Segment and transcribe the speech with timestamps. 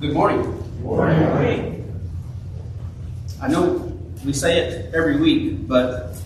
[0.00, 0.40] Good morning.
[0.40, 2.02] Good morning.
[3.42, 3.92] I know
[4.24, 6.16] we say it every week, but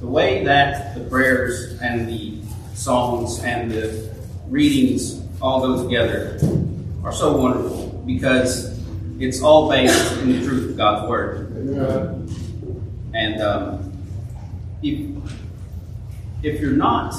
[0.00, 2.40] the way that the prayers and the
[2.72, 4.10] songs and the
[4.46, 6.40] readings all go together
[7.04, 8.74] are so wonderful because
[9.20, 11.50] it's all based in the truth of God's Word.
[13.12, 13.92] And um,
[14.82, 15.22] if,
[16.42, 17.14] if you're not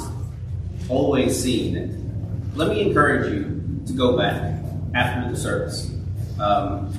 [0.89, 1.91] always seeing it,
[2.55, 4.55] let me encourage you to go back
[4.95, 5.98] after the service.
[6.39, 6.93] Um,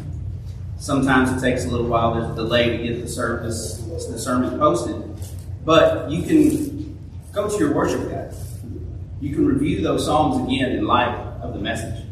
[0.78, 2.14] sometimes it takes a little while.
[2.14, 5.02] There's a delay to get the service, the sermon posted,
[5.64, 6.98] but you can
[7.32, 8.34] go to your worship guide.
[9.20, 12.04] You can review those songs again in light of the message.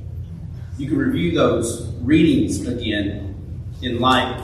[0.77, 3.37] You can review those readings again
[3.83, 4.41] in light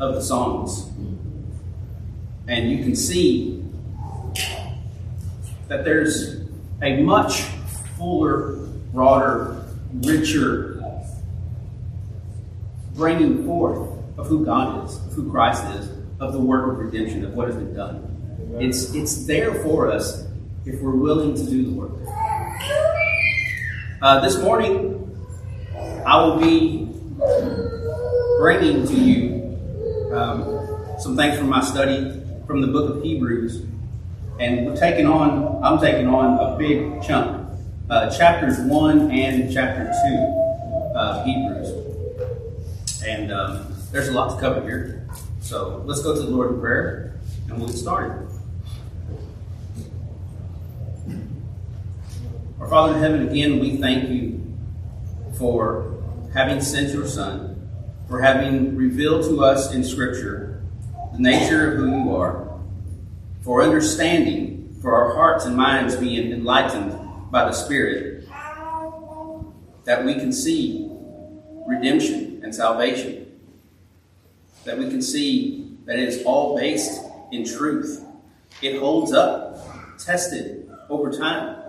[0.00, 0.88] of the songs.
[2.46, 3.64] And you can see
[5.68, 6.40] that there's
[6.82, 7.42] a much
[7.96, 8.56] fuller,
[8.92, 10.73] broader, richer
[12.94, 17.24] bringing forth of who God is, of who Christ is, of the work of redemption,
[17.24, 18.56] of what has been done.
[18.60, 20.26] It's, it's there for us
[20.64, 21.92] if we're willing to do the work.
[24.00, 25.00] Uh, this morning,
[26.06, 26.88] I will be
[28.38, 33.62] bringing to you um, some things from my study from the book of Hebrews.
[34.38, 37.48] And we're taking on, I'm taking on a big chunk.
[37.90, 39.90] Uh, chapters 1 and chapter 2
[40.96, 41.83] of Hebrews.
[43.04, 45.06] And um, there's a lot to cover here.
[45.40, 48.26] So let's go to the Lord in prayer and we'll get started.
[52.60, 54.40] Our Father in heaven, again, we thank you
[55.38, 57.68] for having sent your Son,
[58.08, 60.62] for having revealed to us in Scripture
[61.12, 62.58] the nature of who you are,
[63.42, 68.26] for understanding, for our hearts and minds being enlightened by the Spirit,
[69.84, 70.90] that we can see
[71.66, 73.40] redemption and salvation,
[74.64, 78.04] that we can see that it is all based in truth.
[78.62, 81.62] It holds up, tested over time.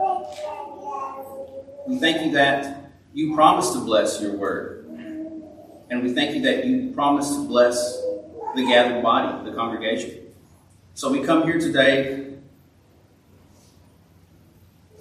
[1.88, 4.86] We thank you that you promised to bless your word.
[5.90, 8.02] And we thank you that you promised to bless
[8.56, 10.28] the gathered body, the congregation.
[10.94, 12.34] So we come here today,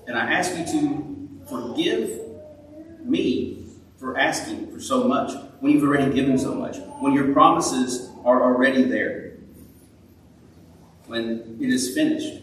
[0.06, 2.20] and I ask you to forgive
[3.04, 3.64] me
[3.96, 5.30] for asking for so much
[5.64, 9.32] when you've already given so much, when your promises are already there,
[11.06, 12.42] when it is finished.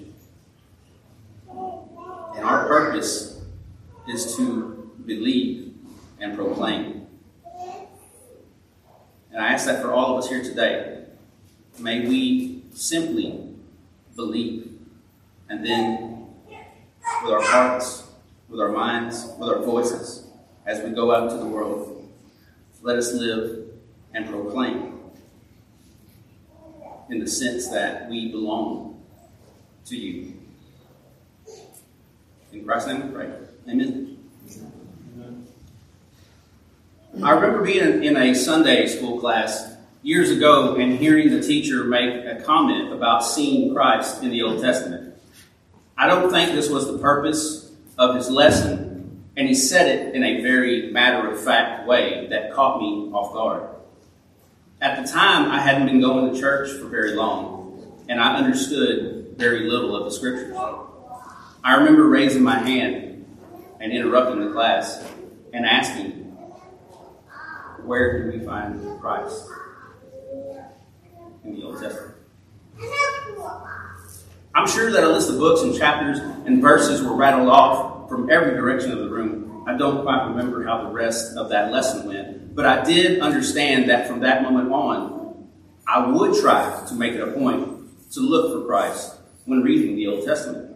[1.47, 3.39] And our purpose
[4.07, 5.71] is to believe
[6.19, 7.05] and proclaim.
[9.29, 11.05] And I ask that for all of us here today.
[11.77, 13.53] May we simply
[14.15, 14.79] believe
[15.47, 16.25] and then
[17.21, 18.03] with our hearts,
[18.49, 20.25] with our minds, with our voices,
[20.65, 22.00] as we go out into the world,
[22.81, 23.67] let us live
[24.13, 24.99] and proclaim
[27.09, 29.03] in the sense that we belong
[29.85, 30.33] to you.
[32.51, 33.31] In Christ's name we pray.
[33.69, 34.17] Amen.
[37.23, 42.25] I remember being in a Sunday school class years ago and hearing the teacher make
[42.25, 45.15] a comment about seeing Christ in the Old Testament.
[45.97, 48.90] I don't think this was the purpose of his lesson,
[49.37, 53.33] and he said it in a very matter of fact way that caught me off
[53.33, 53.63] guard.
[54.81, 59.35] At the time, I hadn't been going to church for very long, and I understood
[59.37, 60.55] very little of the scriptures.
[61.63, 63.25] I remember raising my hand
[63.79, 65.03] and interrupting the class
[65.53, 66.11] and asking,
[67.83, 69.47] Where do we find Christ
[71.43, 72.15] in the Old Testament?
[74.53, 78.29] I'm sure that a list of books and chapters and verses were rattled off from
[78.29, 79.63] every direction of the room.
[79.65, 83.89] I don't quite remember how the rest of that lesson went, but I did understand
[83.89, 85.47] that from that moment on,
[85.87, 90.07] I would try to make it a point to look for Christ when reading the
[90.07, 90.75] Old Testament.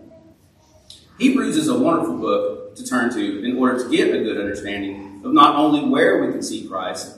[1.19, 5.21] Hebrews is a wonderful book to turn to in order to get a good understanding
[5.25, 7.17] of not only where we can see Christ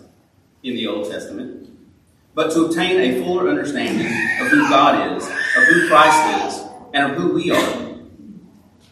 [0.64, 1.70] in the Old Testament,
[2.34, 4.08] but to obtain a fuller understanding
[4.42, 7.87] of who God is, of who Christ is, and of who we are.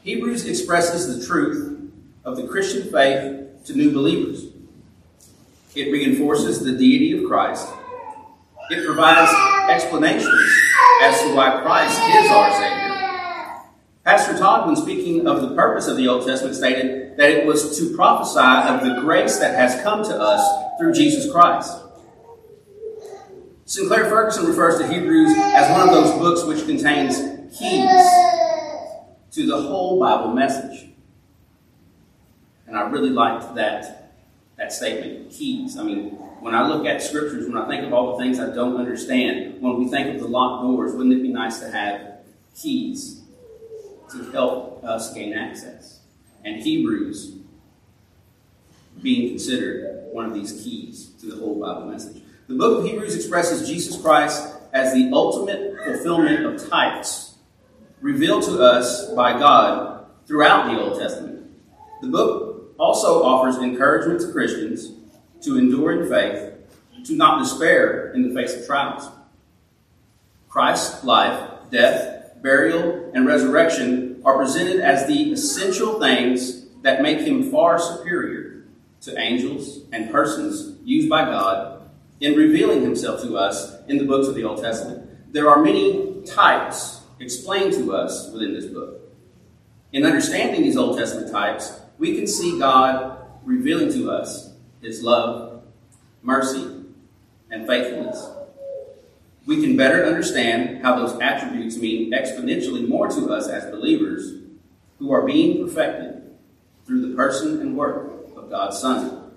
[0.05, 1.89] Hebrews expresses the truth
[2.23, 4.45] of the Christian faith to new believers.
[5.73, 7.67] It reinforces the deity of Christ.
[8.69, 9.31] It provides
[9.67, 10.59] explanations
[11.01, 13.63] as to why Christ is our Savior.
[14.03, 17.75] Pastor Todd, when speaking of the purpose of the Old Testament, stated that it was
[17.79, 21.75] to prophesy of the grace that has come to us through Jesus Christ.
[23.65, 27.17] Sinclair Ferguson refers to Hebrews as one of those books which contains
[27.57, 28.24] keys
[29.35, 30.87] to the whole Bible message.
[32.67, 34.13] And I really liked that,
[34.55, 35.77] that statement, keys.
[35.77, 38.55] I mean, when I look at scriptures, when I think of all the things I
[38.55, 42.19] don't understand, when we think of the locked doors, wouldn't it be nice to have
[42.55, 43.21] keys
[44.11, 45.99] to help us gain access?
[46.45, 47.33] And Hebrews
[49.01, 52.21] being considered one of these keys to the whole Bible message.
[52.47, 57.24] The book of Hebrews expresses Jesus Christ as the ultimate fulfillment of types
[58.05, 61.49] revealed to us by God throughout the Old Testament.
[62.03, 64.91] The book also offers encouragement to Christians
[65.41, 66.53] to endure in faith,
[67.05, 69.09] to not despair in the face of trials.
[70.47, 77.49] Christ's life, death, burial, and resurrection are presented as the essential things that make him
[77.49, 78.65] far superior
[79.01, 84.27] to angels and persons used by God in revealing himself to us in the books
[84.27, 85.33] of the Old Testament.
[85.33, 89.01] There are many types explained to us within this book.
[89.91, 95.63] In understanding these Old Testament types, we can see God revealing to us his love,
[96.21, 96.83] mercy,
[97.49, 98.29] and faithfulness.
[99.45, 104.41] We can better understand how those attributes mean exponentially more to us as believers
[104.99, 106.23] who are being perfected
[106.85, 109.31] through the person and work of God's Son.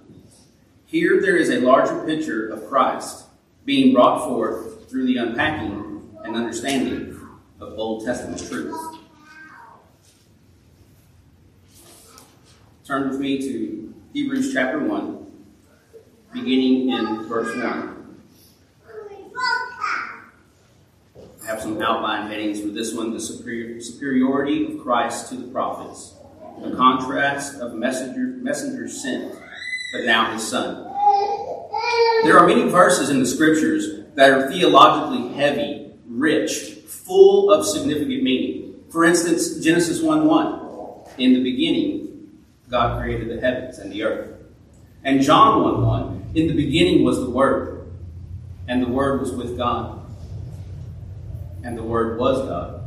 [0.86, 3.26] Here there is a larger picture of Christ
[3.64, 7.07] being brought forth through the unpacking and understanding
[7.60, 8.76] of Old Testament truth.
[12.84, 15.26] Turn with me to Hebrews chapter 1,
[16.32, 17.94] beginning in verse 1.
[21.42, 26.14] I have some outline headings for this one the superiority of Christ to the prophets,
[26.62, 29.34] the contrast of messenger, messengers sent
[29.92, 30.84] but now his son.
[32.24, 36.77] There are many verses in the scriptures that are theologically heavy, rich,
[37.08, 38.84] full of significant meaning.
[38.90, 40.68] For instance, Genesis 1 1.
[41.18, 42.38] In the beginning,
[42.70, 44.30] God created the heavens and the earth.
[45.02, 46.30] And John 1 1.
[46.34, 47.90] In the beginning was the Word,
[48.68, 50.06] and the Word was with God,
[51.64, 52.86] and the Word was God.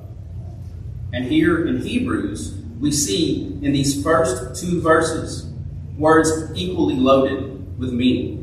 [1.12, 5.52] And here in Hebrews, we see in these first two verses
[5.98, 8.38] words equally loaded with meaning.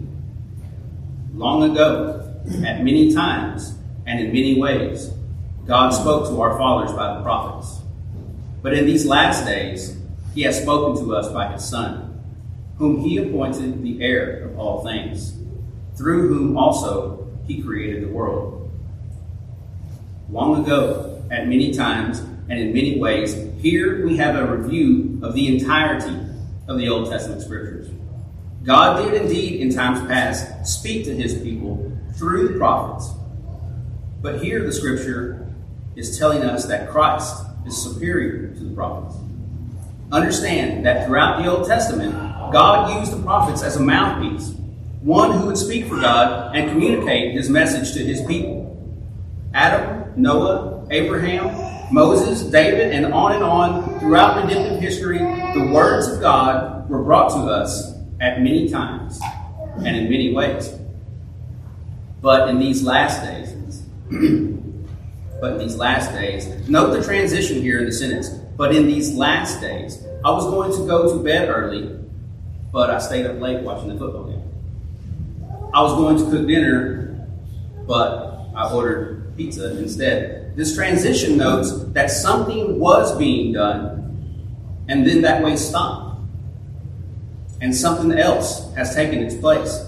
[1.34, 3.74] Long ago, at many times
[4.06, 5.12] and in many ways,
[5.68, 7.82] God spoke to our fathers by the prophets.
[8.62, 9.98] But in these last days,
[10.34, 12.24] he has spoken to us by his Son,
[12.78, 15.34] whom he appointed the heir of all things,
[15.94, 18.70] through whom also he created the world.
[20.30, 25.34] Long ago, at many times and in many ways, here we have a review of
[25.34, 26.18] the entirety
[26.66, 27.90] of the Old Testament scriptures.
[28.64, 33.10] God did indeed in times past speak to his people through the prophets.
[34.22, 35.37] But here the scripture
[35.98, 39.16] is telling us that Christ is superior to the prophets.
[40.12, 42.12] Understand that throughout the Old Testament,
[42.52, 44.54] God used the prophets as a mouthpiece,
[45.02, 48.64] one who would speak for God and communicate his message to his people.
[49.52, 56.20] Adam, Noah, Abraham, Moses, David, and on and on throughout redemptive history, the words of
[56.20, 59.20] God were brought to us at many times
[59.78, 60.72] and in many ways.
[62.20, 63.82] But in these last days,
[65.40, 68.28] but in these last days, note the transition here in the sentence.
[68.56, 71.96] But in these last days, I was going to go to bed early,
[72.72, 74.42] but I stayed up late watching the football game.
[75.72, 77.26] I was going to cook dinner,
[77.86, 80.56] but I ordered pizza instead.
[80.56, 86.20] This transition notes that something was being done, and then that way stopped.
[87.60, 89.84] And something else has taken its place.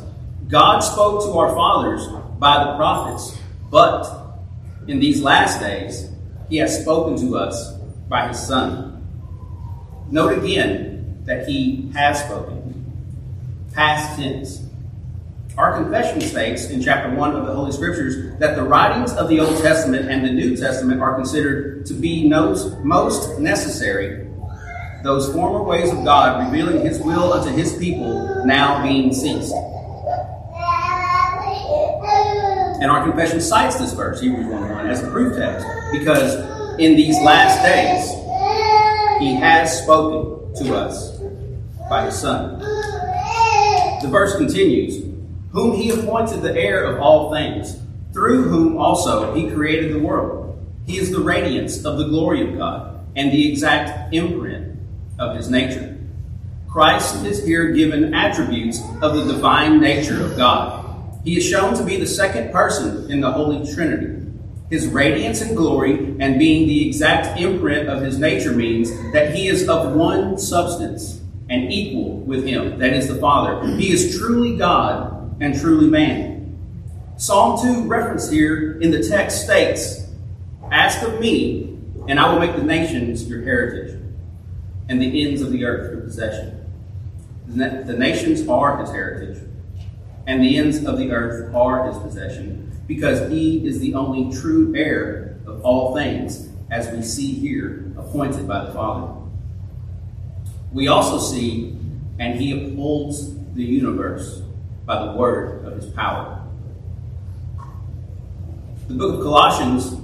[0.49, 2.07] God spoke to our fathers
[2.39, 3.37] by the prophets,
[3.71, 4.20] but
[4.87, 6.11] in these last days,
[6.49, 7.75] He has spoken to us
[8.09, 9.07] by His Son.
[10.11, 12.59] Note again that He has spoken.
[13.73, 14.63] Past tense.
[15.57, 19.41] Our confession states in chapter 1 of the Holy Scriptures that the writings of the
[19.41, 24.27] Old Testament and the New Testament are considered to be most necessary,
[25.03, 29.55] those former ways of God revealing His will unto His people now being ceased.
[32.81, 36.35] And our confession cites this verse, Hebrews 1 1, as a proof text, because
[36.79, 38.09] in these last days,
[39.21, 41.19] He has spoken to us
[41.89, 42.59] by His Son.
[42.59, 45.11] The verse continues
[45.53, 47.77] whom he appointed the heir of all things,
[48.13, 50.57] through whom also he created the world.
[50.87, 54.79] He is the radiance of the glory of God and the exact imprint
[55.19, 55.99] of his nature.
[56.69, 60.80] Christ is here given attributes of the divine nature of God.
[61.25, 64.27] He is shown to be the second person in the Holy Trinity.
[64.71, 69.49] His radiance and glory and being the exact imprint of his nature means that he
[69.49, 73.67] is of one substance and equal with him, that is the Father.
[73.77, 76.57] He is truly God and truly man.
[77.17, 80.07] Psalm 2 reference here in the text states,
[80.71, 81.77] Ask of me,
[82.09, 84.01] and I will make the nations your heritage,
[84.89, 86.65] and the ends of the earth your possession.
[87.49, 89.43] The nations are his heritage,
[90.31, 94.73] and the ends of the earth are his possession, because he is the only true
[94.77, 99.13] heir of all things, as we see here, appointed by the Father.
[100.73, 101.77] We also see,
[102.21, 104.43] and he upholds the universe
[104.87, 106.41] by the word of his power.
[108.87, 110.01] The book of Colossians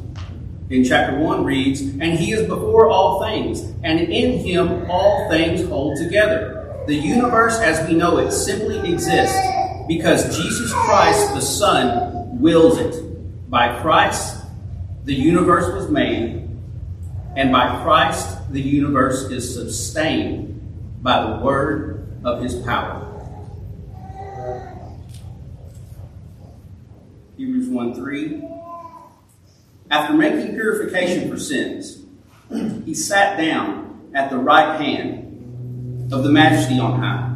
[0.71, 5.68] in chapter 1 reads, And he is before all things, and in him all things
[5.68, 6.83] hold together.
[6.88, 9.55] The universe as we know it simply exists
[9.88, 13.50] because Jesus Christ, the Son, wills it.
[13.50, 14.44] By Christ,
[15.04, 16.48] the universe was made,
[17.36, 23.06] and by Christ, the universe is sustained by the word of his power.
[27.36, 28.42] Hebrews 1 3.
[29.90, 32.02] After making purification for sins,
[32.84, 37.35] he sat down at the right hand of the majesty on high,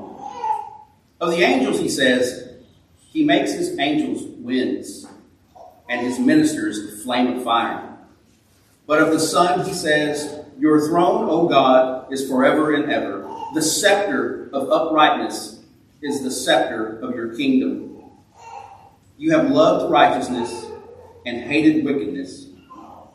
[1.21, 2.55] Of the angels, he says,
[3.11, 5.05] He makes his angels winds
[5.87, 7.95] and his ministers a flame of fire.
[8.87, 13.29] But of the Son, he says, Your throne, O God, is forever and ever.
[13.53, 15.63] The scepter of uprightness
[16.01, 18.01] is the scepter of your kingdom.
[19.19, 20.65] You have loved righteousness
[21.27, 22.47] and hated wickedness.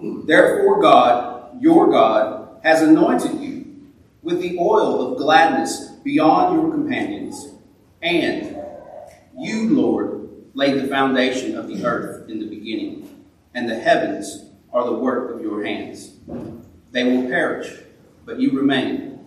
[0.01, 3.91] Therefore, God, your God, has anointed you
[4.23, 7.56] with the oil of gladness beyond your companions.
[8.07, 8.57] And
[9.37, 14.85] you, Lord, laid the foundation of the earth in the beginning, and the heavens are
[14.85, 16.13] the work of your hands.
[16.93, 17.71] They will perish,
[18.25, 19.27] but you remain.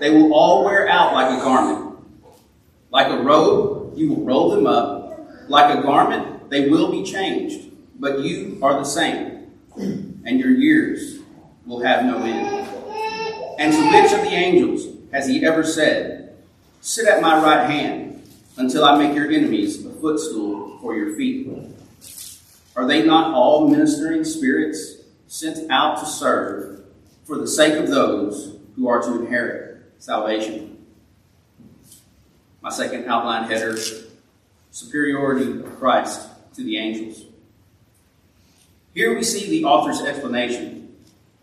[0.00, 1.98] They will all wear out like a garment.
[2.90, 5.48] Like a robe, you will roll them up.
[5.48, 7.64] Like a garment, they will be changed
[7.98, 11.20] but you are the same, and your years
[11.66, 12.68] will have no end.
[13.58, 16.23] And to which of the angels has he ever said,
[16.86, 18.22] Sit at my right hand
[18.58, 21.48] until I make your enemies a footstool for your feet?
[22.76, 26.84] Are they not all ministering spirits sent out to serve
[27.24, 30.84] for the sake of those who are to inherit salvation?
[32.60, 33.78] My second outline header
[34.70, 37.24] superiority of Christ to the angels.
[38.92, 40.94] Here we see the author's explanation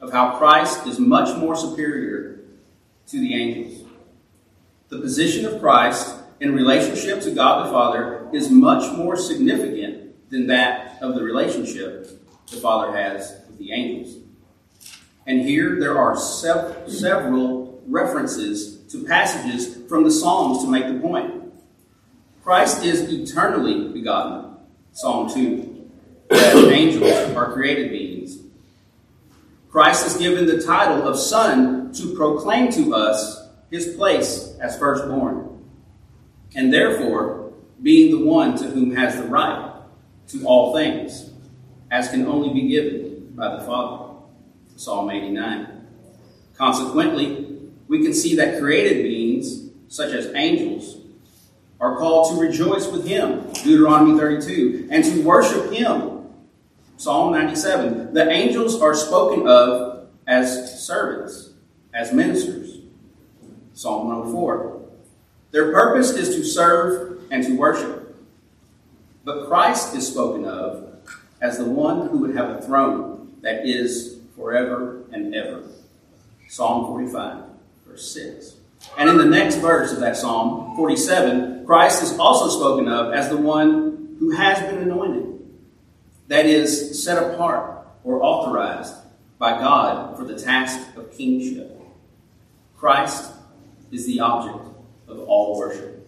[0.01, 2.41] of how Christ is much more superior
[3.07, 3.70] to the angels.
[4.91, 10.47] The position of Christ in relationship to God the Father is much more significant than
[10.47, 12.19] that of the relationship
[12.49, 14.17] the Father has with the angels.
[15.25, 20.99] And here there are sev- several references to passages from the Psalms to make the
[20.99, 21.53] point.
[22.43, 24.57] Christ is eternally begotten,
[24.91, 25.89] Psalm 2
[26.31, 28.39] that angels are created beings.
[29.69, 33.40] Christ is given the title of Son to proclaim to us
[33.71, 35.65] his place as firstborn,
[36.55, 39.73] and therefore being the one to whom has the right
[40.27, 41.31] to all things,
[41.89, 44.13] as can only be given by the Father.
[44.75, 45.67] Psalm 89.
[46.55, 50.97] Consequently, we can see that created beings, such as angels,
[51.79, 56.27] are called to rejoice with him, Deuteronomy 32, and to worship him,
[56.97, 58.13] Psalm 97.
[58.13, 61.53] The angels are spoken of as servants,
[61.93, 62.60] as ministers.
[63.81, 64.79] Psalm 104.
[65.49, 68.15] Their purpose is to serve and to worship.
[69.23, 70.97] But Christ is spoken of
[71.41, 75.63] as the one who would have a throne that is forever and ever.
[76.47, 77.43] Psalm 45,
[77.87, 78.53] verse 6.
[78.99, 83.29] And in the next verse of that Psalm, 47, Christ is also spoken of as
[83.29, 85.39] the one who has been anointed
[86.27, 88.93] that is, set apart or authorized
[89.39, 91.81] by God for the task of kingship.
[92.77, 93.31] Christ
[93.91, 94.67] is the object
[95.07, 96.07] of all worship.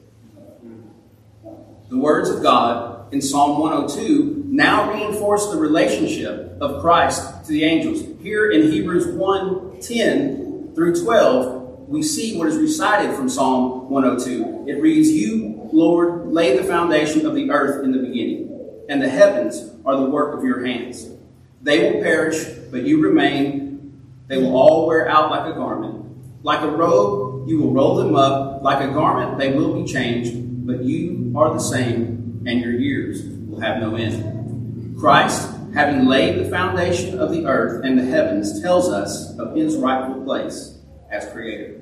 [1.90, 7.64] The words of God in Psalm 102 now reinforce the relationship of Christ to the
[7.64, 8.04] angels.
[8.22, 14.66] Here in Hebrews 1 10 through 12, we see what is recited from Psalm 102.
[14.68, 18.50] It reads, You, Lord, laid the foundation of the earth in the beginning,
[18.90, 21.08] and the heavens are the work of your hands.
[21.62, 24.02] They will perish, but you remain.
[24.28, 26.44] They will all wear out like a garment.
[26.44, 28.62] Like a robe, you will roll them up.
[28.64, 33.24] Like a garment, they will be changed, but you are the same, and your years
[33.48, 34.98] will have no end.
[34.98, 39.76] Christ, having laid the foundation of the earth and the heavens, tells us of his
[39.78, 40.78] rightful place
[41.12, 41.82] as creator.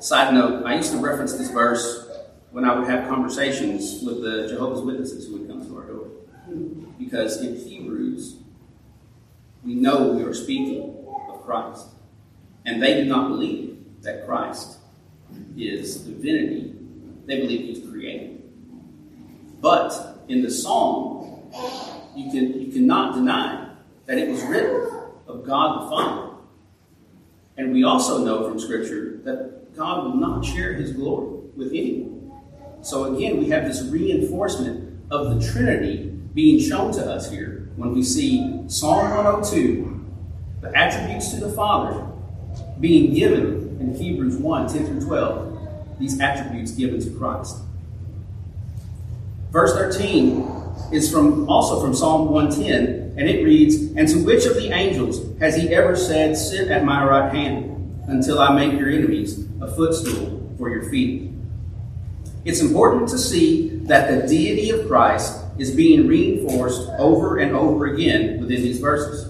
[0.00, 2.08] Side note, I used to reference this verse
[2.52, 6.08] when I would have conversations with the Jehovah's Witnesses who would come to our door.
[6.98, 8.36] Because in Hebrews,
[9.62, 11.86] we know we are speaking of Christ.
[12.70, 14.78] And they do not believe that Christ
[15.56, 16.72] is divinity,
[17.26, 18.44] they believe he's created.
[19.60, 21.50] But in the psalm,
[22.14, 23.74] you, can, you cannot deny
[24.06, 24.88] that it was written
[25.26, 26.36] of God the Father.
[27.56, 32.30] And we also know from Scripture that God will not share his glory with anyone.
[32.82, 37.92] So again, we have this reinforcement of the Trinity being shown to us here when
[37.92, 40.06] we see Psalm 102,
[40.60, 42.06] the attributes to the Father
[42.80, 47.58] being given in Hebrews 1 10 through 12, these attributes given to Christ.
[49.50, 50.60] Verse 13
[50.92, 55.38] is from also from Psalm 110, and it reads, And to which of the angels
[55.40, 59.72] has he ever said, Sit at my right hand, until I make your enemies a
[59.74, 61.30] footstool for your feet?
[62.44, 67.86] It's important to see that the deity of Christ is being reinforced over and over
[67.86, 69.29] again within these verses.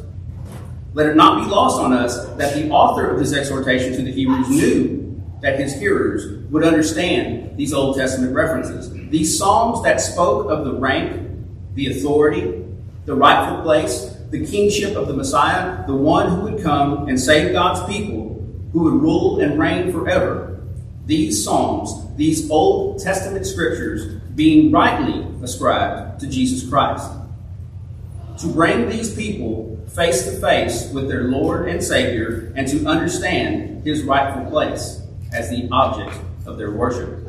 [0.93, 4.13] Let it not be lost on us that the author of this exhortation to the
[4.13, 8.93] Hebrews knew that his hearers would understand these Old Testament references.
[9.09, 11.31] These Psalms that spoke of the rank,
[11.75, 12.65] the authority,
[13.07, 17.53] the rightful place, the kingship of the Messiah, the one who would come and save
[17.53, 20.61] God's people, who would rule and reign forever.
[21.07, 27.11] These Psalms, these Old Testament scriptures, being rightly ascribed to Jesus Christ.
[28.39, 33.85] To bring these people face to face with their Lord and Savior and to understand
[33.85, 37.27] his rightful place as the object of their worship.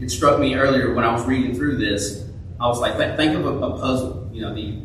[0.00, 2.28] It struck me earlier when I was reading through this.
[2.60, 4.28] I was like, think of a, a puzzle.
[4.32, 4.80] You know, the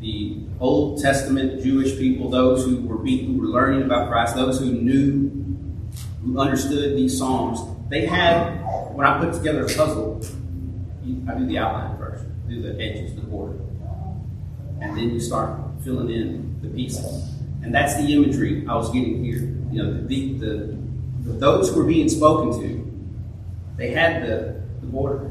[0.00, 4.58] the Old Testament Jewish people, those who were being, who were learning about Christ, those
[4.58, 5.30] who knew,
[6.22, 8.60] who understood these Psalms, they had.
[8.94, 10.20] When I put together a puzzle,
[11.28, 13.58] I do the outline first, do the edges, the border,
[14.80, 17.30] and then you start filling in the pieces.
[17.62, 19.40] And that's the imagery I was getting here.
[19.70, 20.76] You know, the, the,
[21.24, 22.84] the those who were being spoken to,
[23.76, 25.30] they had the, the border,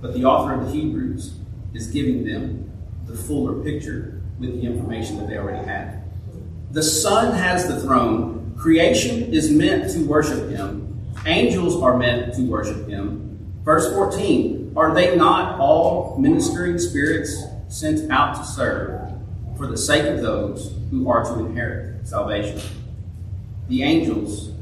[0.00, 1.38] but the author of the Hebrews
[1.74, 2.70] is giving them
[3.06, 6.02] the fuller picture with the information that they already had.
[6.72, 8.54] The Son has the throne.
[8.58, 11.12] Creation is meant to worship Him.
[11.26, 13.38] Angels are meant to worship Him.
[13.62, 19.12] Verse 14 Are they not all ministering spirits sent out to serve
[19.56, 22.60] for the sake of those who are to inherit salvation?
[23.68, 24.52] The angels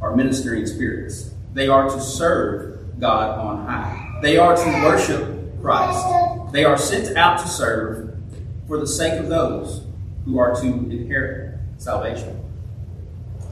[0.00, 1.32] are ministering spirits.
[1.52, 4.20] They are to serve God on high.
[4.22, 6.52] They are to worship Christ.
[6.52, 8.16] They are sent out to serve
[8.66, 9.86] for the sake of those
[10.24, 12.42] who are to inherit salvation.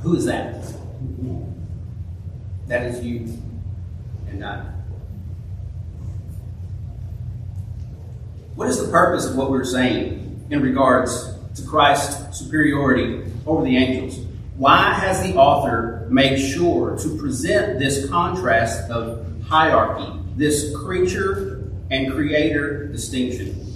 [0.02, 0.64] Who is that?
[2.68, 3.38] That is you
[4.28, 4.81] and I.
[8.54, 13.76] What is the purpose of what we're saying in regards to Christ's superiority over the
[13.78, 14.18] angels?
[14.56, 22.12] Why has the author made sure to present this contrast of hierarchy, this creature and
[22.12, 23.74] creator distinction?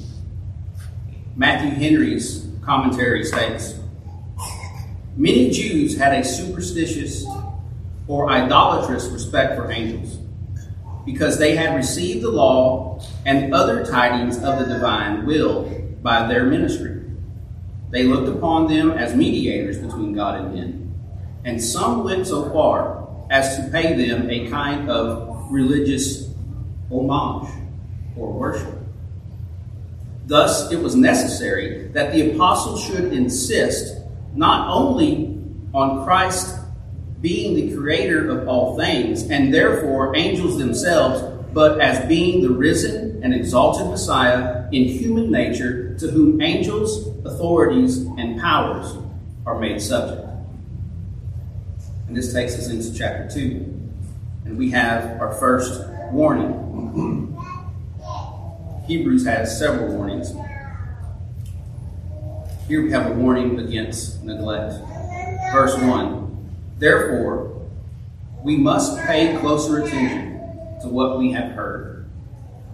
[1.37, 3.79] Matthew Henry's commentary states
[5.17, 7.25] Many Jews had a superstitious
[8.07, 10.19] or idolatrous respect for angels
[11.07, 15.71] because they had received the law and other tidings of the divine will
[16.03, 17.01] by their ministry.
[17.91, 20.95] They looked upon them as mediators between God and men,
[21.45, 26.29] and some went so far as to pay them a kind of religious
[26.91, 27.49] homage
[28.17, 28.75] or worship.
[30.27, 34.03] Thus, it was necessary that the apostles should insist
[34.35, 35.41] not only
[35.73, 36.57] on Christ
[37.27, 41.21] being the creator of all things, and therefore angels themselves,
[41.53, 47.99] but as being the risen and exalted Messiah in human nature, to whom angels, authorities,
[48.17, 48.97] and powers
[49.45, 50.25] are made subject.
[52.07, 53.45] And this takes us into chapter 2.
[54.45, 57.35] And we have our first warning.
[58.87, 60.33] Hebrews has several warnings.
[62.69, 64.75] Here we have a warning against neglect.
[65.53, 66.26] Verse 1
[66.79, 67.69] Therefore,
[68.43, 70.39] we must pay closer attention
[70.83, 72.09] to what we have heard,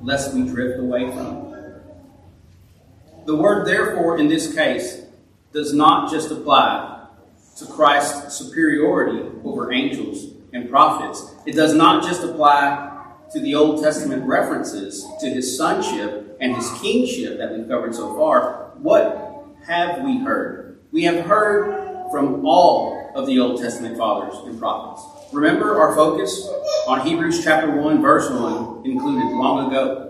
[0.02, 3.26] lest we drift away from it.
[3.26, 5.02] The word therefore in this case
[5.52, 7.06] does not just apply
[7.58, 11.32] to Christ's superiority over angels and prophets.
[11.46, 12.88] It does not just apply
[13.32, 18.14] to the Old Testament references to his sonship and his kingship that we've covered so
[18.16, 18.72] far.
[18.78, 20.80] What have we heard?
[20.90, 25.02] We have heard from all of the Old Testament fathers and prophets.
[25.32, 26.48] Remember our focus
[26.86, 30.08] on Hebrews chapter 1, verse 1, included long ago,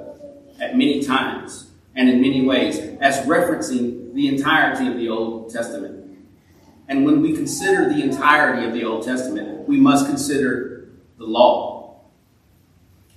[0.61, 6.19] at many times and in many ways, as referencing the entirety of the Old Testament.
[6.89, 10.89] And when we consider the entirety of the Old Testament, we must consider
[11.19, 12.01] the law.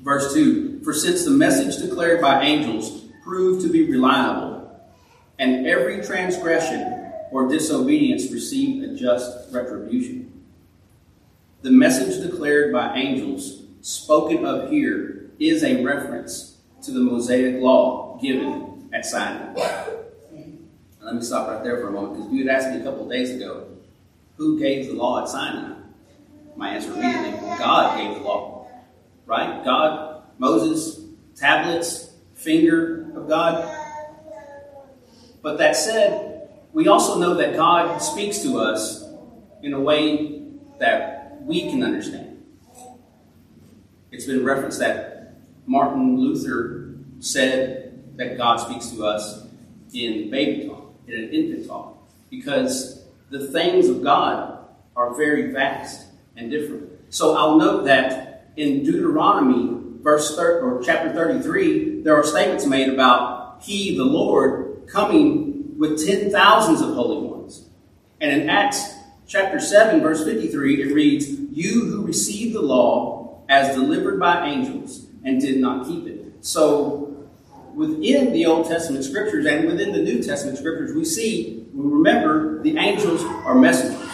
[0.02, 4.80] Verse 2 For since the message declared by angels proved to be reliable,
[5.40, 10.44] and every transgression or disobedience received a just retribution.
[11.62, 18.20] The message declared by angels, spoken of here, is a reference to the Mosaic law
[18.22, 19.54] given at Sinai.
[21.02, 23.08] Let me stop right there for a moment because you had asked me a couple
[23.08, 23.68] days ago,
[24.38, 25.76] who gave the law at Sinai?
[26.56, 28.68] My answer immediately, God gave the law.
[29.26, 29.64] Right?
[29.64, 31.02] God, Moses,
[31.36, 33.72] tablets, finger of God.
[35.42, 36.35] But that said,
[36.76, 39.02] we also know that God speaks to us
[39.64, 40.44] in a way
[40.78, 42.44] that we can understand.
[44.12, 45.36] It's been referenced that
[45.66, 49.48] Martin Luther said that God speaks to us
[49.94, 51.98] in baby talk, in an infant talk,
[52.30, 54.60] because the things of God
[54.98, 56.92] are very vast and different.
[57.10, 62.90] So I'll note that in Deuteronomy, verse thir- or chapter 33, there are statements made
[62.90, 67.70] about He, the Lord, coming with ten thousands of holy ones.
[68.22, 68.96] And in Acts
[69.28, 75.08] chapter 7, verse 53, it reads, You who received the law as delivered by angels
[75.24, 76.34] and did not keep it.
[76.42, 77.28] So,
[77.74, 82.62] within the Old Testament scriptures and within the New Testament scriptures, we see, we remember,
[82.62, 84.10] the angels are messengers.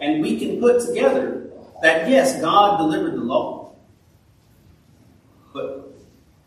[0.00, 1.50] And we can put together
[1.80, 3.74] that, yes, God delivered the law.
[5.54, 5.94] But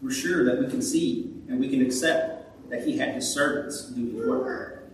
[0.02, 2.35] we're sure that we can see and we can accept
[2.70, 4.90] that He had His servants do His work.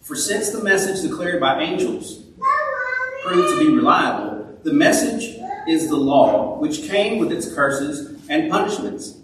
[0.00, 2.22] For since the message declared by angels
[3.24, 8.50] proved to be reliable, the message is the law, which came with its curses and
[8.50, 9.18] punishments,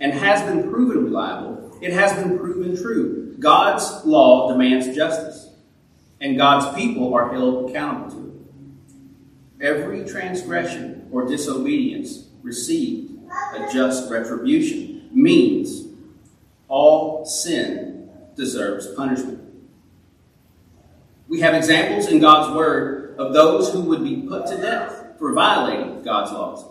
[0.00, 1.76] and has been proven reliable.
[1.80, 3.36] It has been proven true.
[3.38, 5.50] God's law demands justice,
[6.20, 8.44] and God's people are held accountable to
[9.60, 9.66] it.
[9.66, 13.12] Every transgression or disobedience received
[13.54, 15.91] a just retribution means
[16.72, 19.38] all sin deserves punishment.
[21.28, 25.34] We have examples in God's Word of those who would be put to death for
[25.34, 26.64] violating God's laws.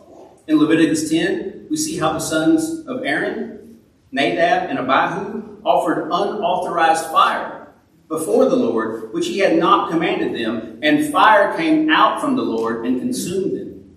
[0.48, 3.80] In Leviticus 10, we see how the sons of Aaron,
[4.12, 7.72] Nadab, and Abihu offered unauthorized fire
[8.08, 12.42] before the Lord, which he had not commanded them, and fire came out from the
[12.42, 13.96] Lord and consumed them.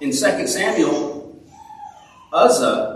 [0.00, 1.40] In 2 Samuel,
[2.32, 2.93] Uzzah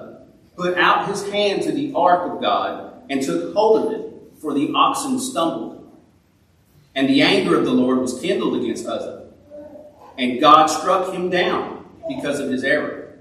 [0.58, 4.52] put out his hand to the ark of God and took hold of it for
[4.52, 5.76] the oxen stumbled.
[6.94, 9.30] And the anger of the Lord was kindled against Uzzah.
[10.18, 13.20] And God struck him down because of his error.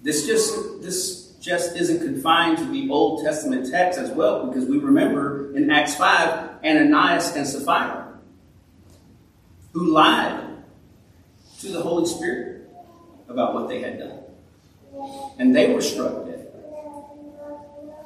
[0.00, 4.78] This just, this just isn't confined to the Old Testament text as well, because we
[4.78, 8.20] remember in Acts 5 Ananias and Sapphira,
[9.72, 10.62] who lied
[11.58, 12.70] to the Holy Spirit
[13.28, 14.19] about what they had done.
[15.38, 16.46] And they were struck dead.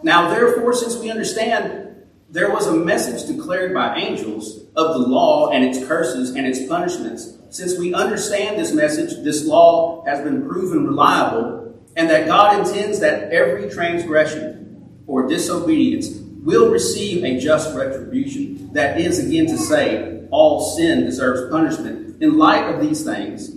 [0.03, 1.97] Now, therefore, since we understand
[2.29, 6.66] there was a message declared by angels of the law and its curses and its
[6.66, 12.66] punishments, since we understand this message, this law has been proven reliable, and that God
[12.66, 16.09] intends that every transgression or disobedience
[16.42, 18.73] will receive a just retribution.
[18.73, 22.20] That is, again, to say, all sin deserves punishment.
[22.23, 23.57] In light of these things,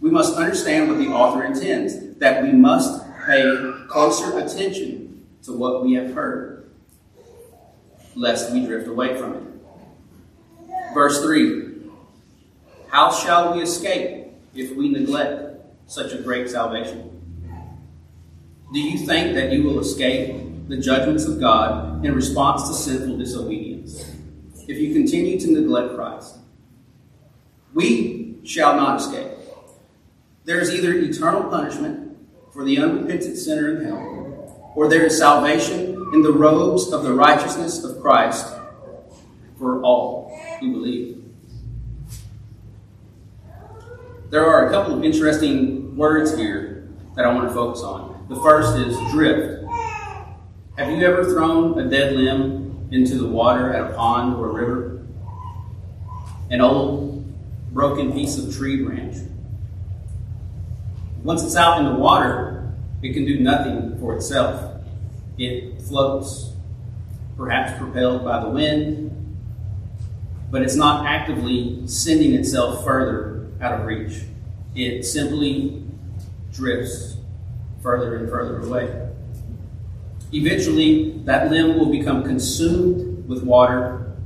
[0.00, 5.84] we must understand what the author intends that we must pay closer attention to what
[5.84, 6.70] we have heard,
[8.14, 9.42] lest we drift away from it.
[10.94, 11.82] Verse 3
[12.88, 17.06] How shall we escape if we neglect such a great salvation?
[18.72, 23.18] Do you think that you will escape the judgments of God in response to sinful
[23.18, 24.08] disobedience
[24.68, 26.36] if you continue to neglect Christ?
[27.74, 29.39] We shall not escape.
[30.44, 32.16] There is either eternal punishment
[32.52, 34.20] for the unrepentant sinner in hell
[34.74, 38.46] or there is salvation in the robes of the righteousness of Christ
[39.58, 41.24] for all who believe.
[44.30, 48.26] There are a couple of interesting words here that I want to focus on.
[48.28, 49.64] The first is drift.
[50.78, 54.52] Have you ever thrown a dead limb into the water at a pond or a
[54.52, 55.06] river?
[56.50, 57.26] An old
[57.72, 59.16] broken piece of tree branch.
[61.22, 64.80] Once it's out in the water, it can do nothing for itself.
[65.36, 66.52] It floats,
[67.36, 69.36] perhaps propelled by the wind,
[70.50, 74.22] but it's not actively sending itself further out of reach.
[74.74, 75.84] It simply
[76.52, 77.18] drifts
[77.82, 79.08] further and further away.
[80.32, 84.16] Eventually, that limb will become consumed with water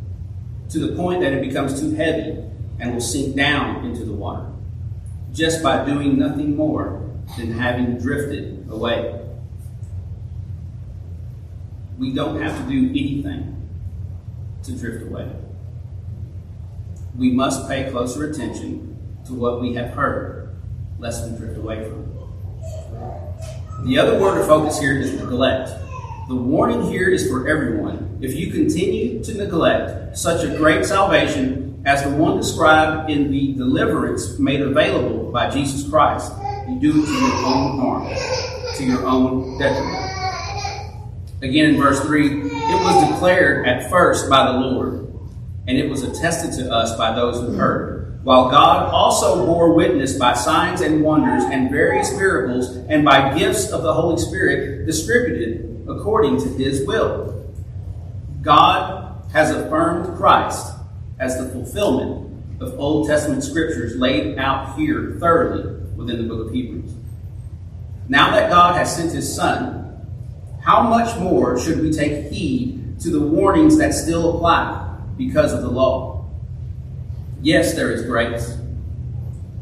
[0.69, 2.39] to the point that it becomes too heavy
[2.79, 4.54] and will sink down into the water
[5.35, 9.21] just by doing nothing more than having drifted away.
[11.99, 13.69] We don't have to do anything
[14.63, 15.31] to drift away.
[17.19, 20.57] We must pay closer attention to what we have heard,
[20.99, 23.87] lest we drift away from it.
[23.87, 25.71] The other word of focus here is neglect.
[26.29, 28.19] The warning here is for everyone.
[28.21, 33.53] If you continue to neglect such a great salvation as the one described in the
[33.55, 36.33] deliverance made available by Jesus Christ,
[36.69, 40.13] you do it to your own harm, to your own detriment.
[41.43, 45.13] Again in verse 3, it was declared at first by the Lord,
[45.67, 48.21] and it was attested to us by those who heard.
[48.23, 53.73] While God also bore witness by signs and wonders and various miracles and by gifts
[53.73, 57.53] of the Holy Spirit distributed according to his will.
[58.41, 60.75] God has affirmed Christ
[61.19, 62.34] as the fulfillment
[62.65, 66.93] of Old Testament scriptures laid out here thoroughly within the book of Hebrews.
[68.09, 70.07] Now that God has sent his Son,
[70.63, 75.63] how much more should we take heed to the warnings that still apply because of
[75.63, 76.27] the law?
[77.41, 78.57] Yes, there is grace,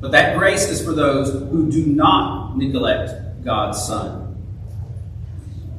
[0.01, 4.23] but that grace is for those who do not neglect God's Son.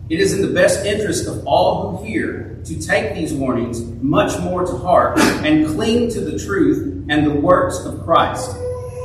[0.09, 4.39] It is in the best interest of all who hear to take these warnings much
[4.41, 8.55] more to heart and cling to the truth and the works of Christ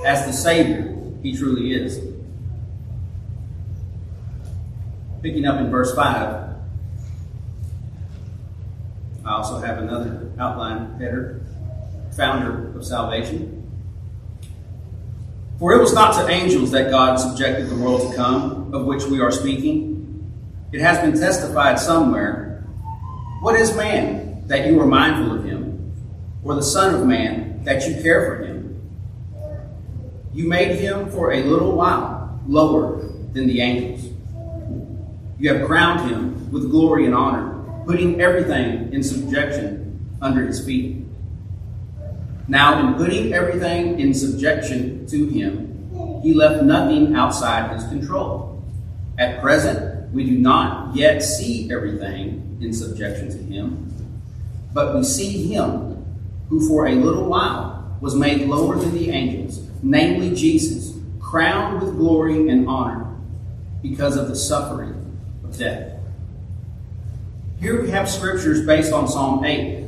[0.07, 2.01] as the Savior he truly is.
[5.23, 6.55] Picking up in verse 5,
[9.25, 11.43] I also have another outline header
[12.19, 13.55] founder of salvation.
[15.59, 19.05] For it was not to angels that God subjected the world to come, of which
[19.05, 19.95] we are speaking.
[20.73, 22.48] It has been testified somewhere.
[23.41, 25.93] What is man that you are mindful of him,
[26.43, 28.81] or the Son of Man that you care for him?
[30.35, 32.97] You made him for a little while lower
[33.33, 34.13] than the angels.
[35.39, 41.05] You have crowned him with glory and honor, putting everything in subjection under his feet.
[42.49, 48.65] Now, in putting everything in subjection to him, he left nothing outside his control.
[49.17, 53.93] At present, we do not yet see everything in subjection to him,
[54.73, 56.05] but we see him
[56.49, 61.97] who for a little while was made lower than the angels, namely Jesus, crowned with
[61.97, 63.15] glory and honor
[63.83, 65.93] because of the suffering of death.
[67.61, 69.85] Here we have scriptures based on Psalm 8,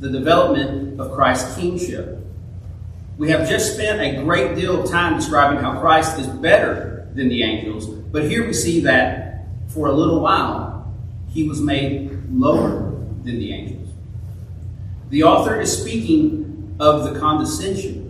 [0.00, 2.18] the development of Christ's kingship.
[3.16, 7.28] We have just spent a great deal of time describing how Christ is better than
[7.28, 9.27] the angels, but here we see that
[9.68, 10.94] for a little while
[11.28, 12.90] he was made lower
[13.24, 13.88] than the angels.
[15.10, 18.08] The author is speaking of the condescension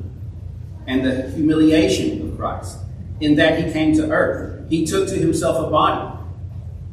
[0.87, 2.79] and the humiliation of Christ
[3.21, 4.69] in that he came to earth.
[4.69, 6.19] He took to himself a body,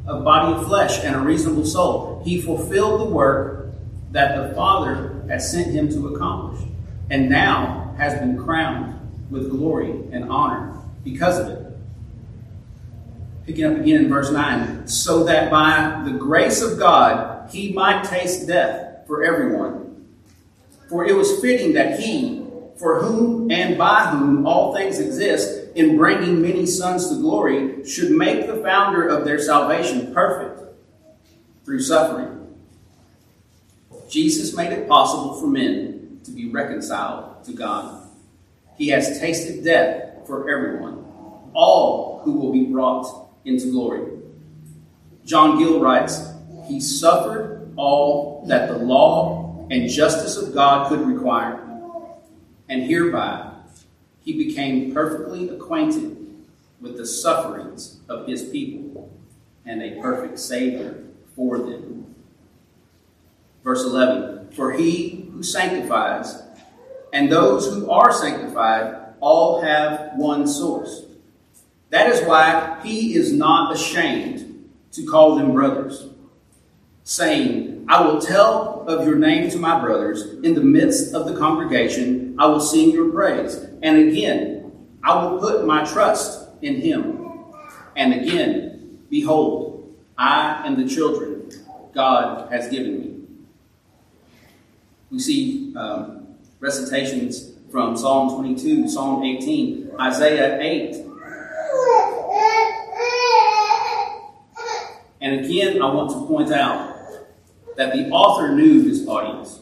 [0.06, 2.22] a body of flesh, and a reasonable soul.
[2.24, 3.72] He fulfilled the work
[4.12, 6.66] that the Father had sent him to accomplish,
[7.10, 8.94] and now has been crowned
[9.30, 10.74] with glory and honor
[11.04, 11.65] because of it.
[13.46, 18.02] Picking up again in verse 9, so that by the grace of God he might
[18.02, 20.04] taste death for everyone.
[20.88, 22.44] For it was fitting that he,
[22.76, 28.10] for whom and by whom all things exist, in bringing many sons to glory, should
[28.10, 30.62] make the founder of their salvation perfect
[31.64, 32.54] through suffering.
[34.08, 38.08] Jesus made it possible for men to be reconciled to God.
[38.76, 41.04] He has tasted death for everyone,
[41.54, 44.12] all who will be brought into glory.
[45.24, 46.28] John Gill writes,
[46.66, 51.60] He suffered all that the law and justice of God could require,
[52.68, 53.52] and hereby
[54.20, 56.16] he became perfectly acquainted
[56.80, 59.10] with the sufferings of his people
[59.64, 61.04] and a perfect Savior
[61.34, 62.14] for them.
[63.64, 66.42] Verse 11 For he who sanctifies
[67.12, 71.05] and those who are sanctified all have one source.
[71.90, 76.08] That is why he is not ashamed to call them brothers,
[77.04, 80.22] saying, I will tell of your name to my brothers.
[80.42, 83.56] In the midst of the congregation, I will sing your praise.
[83.82, 84.72] And again,
[85.02, 87.44] I will put my trust in him.
[87.94, 91.50] And again, behold, I and the children
[91.94, 93.16] God has given me.
[95.10, 101.05] We see um, recitations from Psalm 22, Psalm 18, Isaiah 8.
[105.20, 106.94] And again, I want to point out
[107.76, 109.60] that the author knew his audience.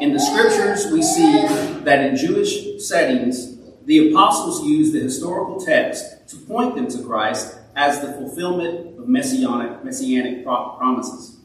[0.00, 1.46] In the scriptures, we see
[1.84, 7.56] that in Jewish settings, the apostles used the historical text to point them to Christ
[7.74, 11.38] as the fulfillment of messianic, messianic promises.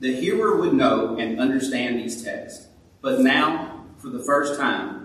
[0.00, 2.66] The hearer would know and understand these texts,
[3.00, 4.97] but now, for the first time,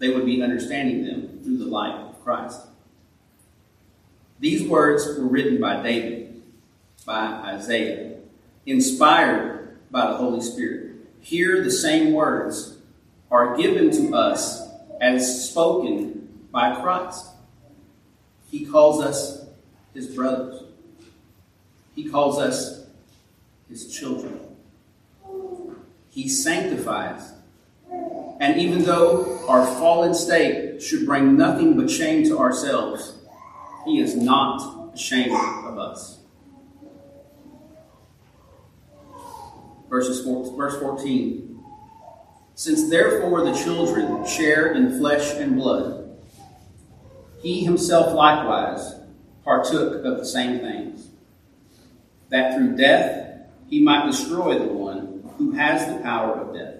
[0.00, 2.60] they would be understanding them through the light of Christ.
[4.40, 6.42] These words were written by David,
[7.04, 8.16] by Isaiah,
[8.64, 10.96] inspired by the Holy Spirit.
[11.20, 12.78] Here, the same words
[13.30, 14.66] are given to us
[15.00, 17.26] as spoken by Christ.
[18.50, 19.44] He calls us
[19.92, 20.62] his brothers,
[21.94, 22.86] he calls us
[23.68, 24.40] his children.
[26.08, 27.34] He sanctifies.
[28.40, 33.18] And even though our fallen state should bring nothing but shame to ourselves,
[33.84, 36.20] he is not ashamed of us.
[39.90, 41.62] verses four, verse 14.
[42.54, 46.16] Since therefore the children share in flesh and blood,
[47.42, 48.94] he himself likewise
[49.44, 51.08] partook of the same things,
[52.28, 56.79] that through death he might destroy the one who has the power of death,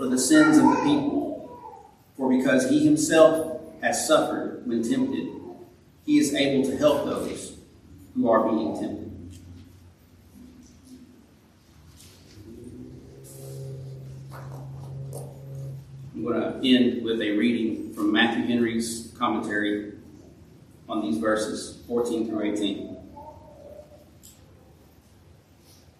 [0.00, 1.60] for the sins of the people.
[2.16, 5.28] For because he himself has suffered when tempted,
[6.06, 7.58] he is able to help those
[8.14, 9.06] who are being tempted.
[16.14, 19.92] I'm going to end with a reading from Matthew Henry's commentary
[20.88, 22.96] on these verses 14 through 18.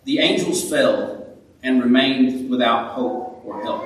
[0.05, 3.85] The angels fell and remained without hope or help.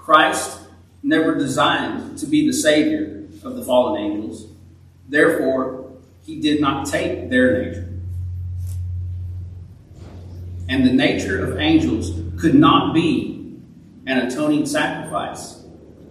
[0.00, 0.60] Christ
[1.02, 4.48] never designed to be the Savior of the fallen angels.
[5.08, 5.92] Therefore,
[6.24, 7.88] he did not take their nature.
[10.68, 13.56] And the nature of angels could not be
[14.06, 15.62] an atoning sacrifice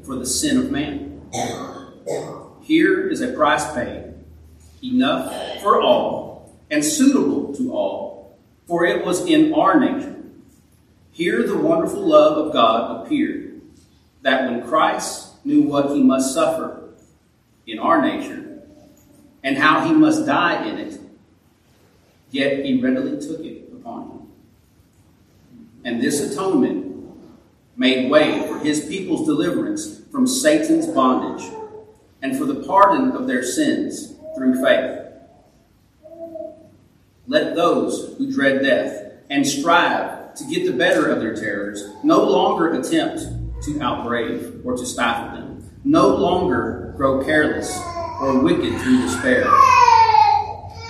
[0.03, 1.21] for the sin of man.
[2.61, 4.13] Here is a price paid,
[4.81, 10.14] enough for all and suitable to all, for it was in our nature.
[11.15, 13.61] Here the wonderful love of God appeared,
[14.23, 16.89] that when Christ knew what he must suffer
[17.65, 18.59] in our nature,
[19.41, 20.99] and how he must die in it,
[22.31, 24.27] yet he readily took it upon him.
[25.85, 27.07] And this atonement
[27.77, 31.49] made way for his people's deliverance from Satan's bondage
[32.21, 35.13] and for the pardon of their sins through faith.
[37.25, 42.23] Let those who dread death and strive to get the better of their terrors no
[42.23, 43.19] longer attempt
[43.63, 47.77] to outbrave or to stifle them, no longer grow careless
[48.21, 49.49] or wicked through despair.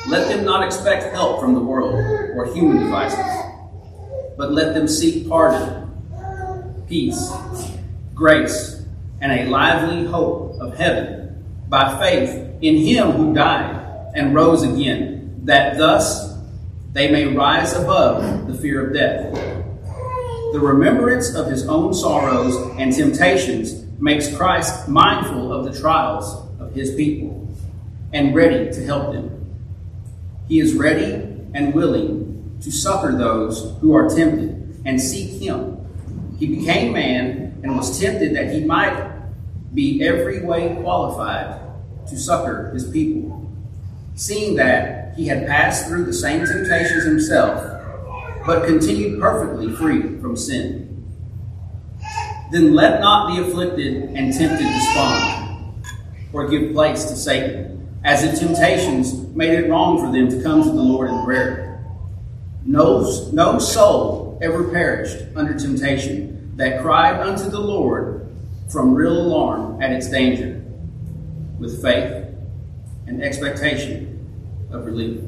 [0.08, 1.96] Let them not expect help from the world
[2.36, 3.26] or human devices,
[4.38, 5.86] but let them seek pardon
[6.88, 7.32] peace,
[8.14, 8.84] grace,
[9.22, 12.30] and a lively hope of heaven by faith
[12.62, 16.35] in him who died and rose again, that thus
[16.96, 19.32] they may rise above the fear of death.
[20.54, 26.74] The remembrance of his own sorrows and temptations makes Christ mindful of the trials of
[26.74, 27.48] his people
[28.14, 29.30] and ready to help them.
[30.48, 31.14] He is ready
[31.54, 35.76] and willing to succor those who are tempted and seek him
[36.38, 39.12] he became man and was tempted that he might
[39.74, 41.60] be every way qualified
[42.08, 43.50] to succor his people,
[44.16, 47.64] seeing that he had passed through the same temptations himself,
[48.46, 51.04] but continued perfectly free from sin.
[52.52, 55.84] Then let not the afflicted and tempted despond,
[56.34, 60.62] or give place to Satan, as if temptations made it wrong for them to come
[60.64, 61.86] to the Lord in prayer.
[62.66, 68.28] No, no soul ever perished under temptation that cried unto the Lord
[68.70, 70.62] from real alarm at its danger,
[71.58, 72.26] with faith
[73.08, 74.15] and expectation
[74.76, 75.22] of relief.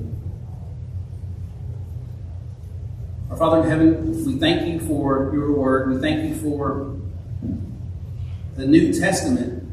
[3.29, 5.89] Our Father in heaven, we thank you for your word.
[5.89, 6.95] We thank you for
[8.55, 9.63] the New Testament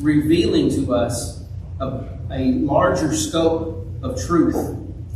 [0.00, 1.42] revealing to us
[1.80, 4.56] a, a larger scope of truth,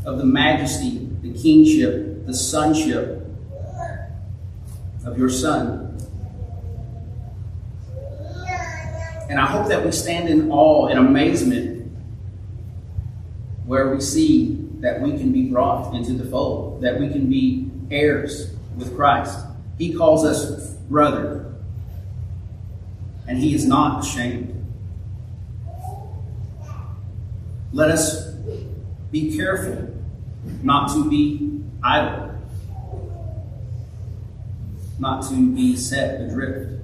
[0.04, 3.26] of the majesty, the kingship, the sonship
[5.04, 5.82] of your Son.
[9.28, 11.85] And I hope that we stand in awe and amazement
[13.66, 17.70] where we see that we can be brought into the fold, that we can be
[17.90, 19.38] heirs with Christ.
[19.76, 21.54] He calls us brother,
[23.26, 24.52] and He is not ashamed.
[27.72, 28.30] Let us
[29.10, 29.94] be careful
[30.62, 32.38] not to be idle,
[34.98, 36.82] not to be set adrift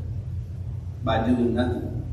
[1.04, 2.04] by doing nothing.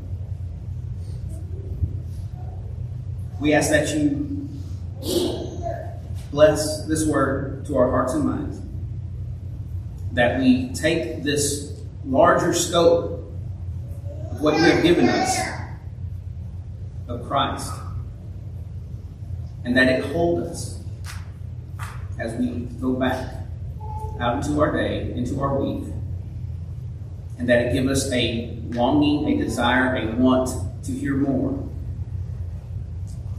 [3.40, 4.29] We ask that you
[6.30, 8.60] bless this word to our hearts and minds,
[10.12, 13.32] that we take this larger scope
[14.30, 15.38] of what you have given us
[17.08, 17.72] of Christ,
[19.64, 20.80] and that it hold us
[22.18, 23.34] as we go back
[24.20, 25.84] out into our day, into our week,
[27.38, 30.50] and that it give us a longing, a desire, a want
[30.84, 31.68] to hear more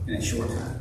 [0.07, 0.80] in a short time.